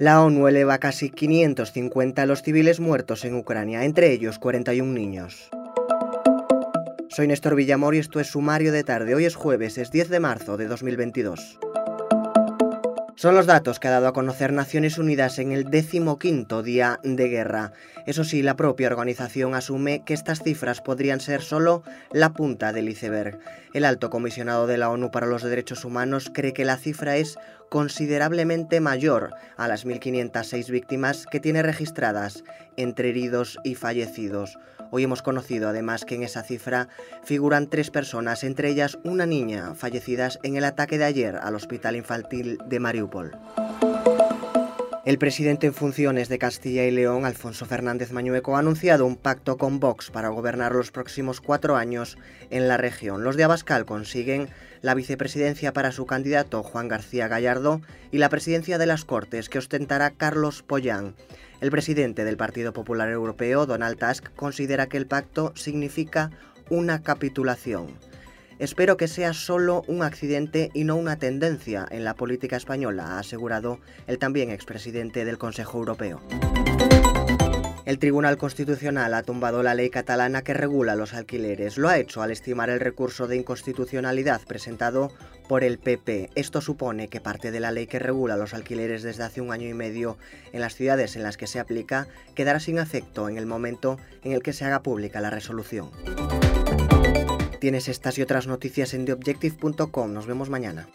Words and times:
La 0.00 0.22
ONU 0.22 0.46
eleva 0.46 0.78
casi 0.78 1.10
550 1.10 2.22
a 2.22 2.26
los 2.26 2.42
civiles 2.42 2.78
muertos 2.78 3.24
en 3.24 3.34
Ucrania, 3.34 3.84
entre 3.84 4.12
ellos 4.12 4.38
41 4.38 4.92
niños. 4.92 5.50
Soy 7.08 7.26
Néstor 7.26 7.56
Villamor 7.56 7.96
y 7.96 7.98
esto 7.98 8.20
es 8.20 8.28
Sumario 8.28 8.70
de 8.70 8.84
Tarde. 8.84 9.16
Hoy 9.16 9.24
es 9.24 9.34
jueves, 9.34 9.76
es 9.76 9.90
10 9.90 10.08
de 10.08 10.20
marzo 10.20 10.56
de 10.56 10.68
2022. 10.68 11.58
Son 13.18 13.34
los 13.34 13.46
datos 13.46 13.80
que 13.80 13.88
ha 13.88 13.90
dado 13.90 14.06
a 14.06 14.12
conocer 14.12 14.52
Naciones 14.52 14.96
Unidas 14.96 15.40
en 15.40 15.50
el 15.50 15.64
decimoquinto 15.64 16.62
día 16.62 17.00
de 17.02 17.28
guerra. 17.28 17.72
Eso 18.06 18.22
sí, 18.22 18.42
la 18.42 18.54
propia 18.54 18.86
organización 18.86 19.56
asume 19.56 20.04
que 20.04 20.14
estas 20.14 20.40
cifras 20.40 20.80
podrían 20.80 21.18
ser 21.18 21.42
solo 21.42 21.82
la 22.12 22.32
punta 22.32 22.72
del 22.72 22.88
iceberg. 22.88 23.40
El 23.74 23.86
alto 23.86 24.08
comisionado 24.08 24.68
de 24.68 24.78
la 24.78 24.88
ONU 24.88 25.10
para 25.10 25.26
los 25.26 25.42
Derechos 25.42 25.84
Humanos 25.84 26.30
cree 26.32 26.52
que 26.52 26.64
la 26.64 26.76
cifra 26.76 27.16
es 27.16 27.40
considerablemente 27.70 28.78
mayor 28.78 29.34
a 29.56 29.66
las 29.66 29.84
1.506 29.84 30.70
víctimas 30.70 31.26
que 31.28 31.40
tiene 31.40 31.64
registradas 31.64 32.44
entre 32.76 33.08
heridos 33.08 33.58
y 33.64 33.74
fallecidos. 33.74 34.56
Hoy 34.90 35.04
hemos 35.04 35.22
conocido 35.22 35.68
además 35.68 36.04
que 36.04 36.14
en 36.14 36.22
esa 36.22 36.42
cifra 36.42 36.88
figuran 37.22 37.68
tres 37.68 37.90
personas, 37.90 38.44
entre 38.44 38.70
ellas 38.70 38.98
una 39.04 39.26
niña, 39.26 39.74
fallecidas 39.74 40.38
en 40.42 40.56
el 40.56 40.64
ataque 40.64 40.98
de 40.98 41.04
ayer 41.04 41.36
al 41.36 41.54
Hospital 41.54 41.96
Infantil 41.96 42.58
de 42.66 42.80
Mariupol. 42.80 43.36
El 45.08 45.16
presidente 45.16 45.66
en 45.66 45.72
funciones 45.72 46.28
de 46.28 46.38
Castilla 46.38 46.84
y 46.84 46.90
León, 46.90 47.24
Alfonso 47.24 47.64
Fernández 47.64 48.12
Mañueco, 48.12 48.56
ha 48.56 48.58
anunciado 48.58 49.06
un 49.06 49.16
pacto 49.16 49.56
con 49.56 49.80
Vox 49.80 50.10
para 50.10 50.28
gobernar 50.28 50.72
los 50.72 50.90
próximos 50.90 51.40
cuatro 51.40 51.76
años 51.76 52.18
en 52.50 52.68
la 52.68 52.76
región. 52.76 53.24
Los 53.24 53.38
de 53.38 53.44
Abascal 53.44 53.86
consiguen 53.86 54.50
la 54.82 54.92
vicepresidencia 54.92 55.72
para 55.72 55.92
su 55.92 56.04
candidato 56.04 56.62
Juan 56.62 56.88
García 56.88 57.26
Gallardo 57.26 57.80
y 58.10 58.18
la 58.18 58.28
presidencia 58.28 58.76
de 58.76 58.84
las 58.84 59.06
Cortes 59.06 59.48
que 59.48 59.56
ostentará 59.56 60.10
Carlos 60.10 60.62
Pollán. 60.62 61.14
El 61.62 61.70
presidente 61.70 62.26
del 62.26 62.36
Partido 62.36 62.74
Popular 62.74 63.08
Europeo, 63.08 63.64
Donald 63.64 63.98
Tusk, 63.98 64.28
considera 64.36 64.90
que 64.90 64.98
el 64.98 65.06
pacto 65.06 65.54
significa 65.56 66.32
una 66.68 67.02
capitulación. 67.02 67.94
Espero 68.58 68.96
que 68.96 69.06
sea 69.06 69.34
solo 69.34 69.84
un 69.86 70.02
accidente 70.02 70.70
y 70.74 70.82
no 70.82 70.96
una 70.96 71.16
tendencia 71.16 71.86
en 71.90 72.02
la 72.02 72.14
política 72.14 72.56
española, 72.56 73.04
ha 73.04 73.18
asegurado 73.20 73.78
el 74.08 74.18
también 74.18 74.50
expresidente 74.50 75.24
del 75.24 75.38
Consejo 75.38 75.78
Europeo. 75.78 76.20
El 77.88 77.98
Tribunal 77.98 78.36
Constitucional 78.36 79.14
ha 79.14 79.22
tumbado 79.22 79.62
la 79.62 79.74
ley 79.74 79.88
catalana 79.88 80.42
que 80.42 80.52
regula 80.52 80.94
los 80.94 81.14
alquileres. 81.14 81.78
Lo 81.78 81.88
ha 81.88 81.98
hecho 81.98 82.20
al 82.20 82.32
estimar 82.32 82.68
el 82.68 82.80
recurso 82.80 83.28
de 83.28 83.36
inconstitucionalidad 83.36 84.42
presentado 84.42 85.10
por 85.48 85.64
el 85.64 85.78
PP. 85.78 86.28
Esto 86.34 86.60
supone 86.60 87.08
que 87.08 87.20
parte 87.20 87.50
de 87.50 87.60
la 87.60 87.70
ley 87.70 87.86
que 87.86 87.98
regula 87.98 88.36
los 88.36 88.52
alquileres 88.52 89.04
desde 89.04 89.22
hace 89.22 89.40
un 89.40 89.52
año 89.52 89.68
y 89.68 89.74
medio 89.74 90.18
en 90.52 90.60
las 90.60 90.74
ciudades 90.74 91.16
en 91.16 91.22
las 91.22 91.38
que 91.38 91.46
se 91.46 91.60
aplica 91.60 92.08
quedará 92.34 92.60
sin 92.60 92.78
efecto 92.78 93.28
en 93.28 93.38
el 93.38 93.46
momento 93.46 93.98
en 94.22 94.32
el 94.32 94.42
que 94.42 94.52
se 94.52 94.66
haga 94.66 94.82
pública 94.82 95.22
la 95.22 95.30
resolución. 95.30 95.90
Tienes 97.60 97.88
estas 97.88 98.18
y 98.18 98.22
otras 98.22 98.46
noticias 98.46 98.94
en 98.94 99.04
theobjective.com. 99.04 100.12
Nos 100.12 100.26
vemos 100.26 100.48
mañana. 100.48 100.88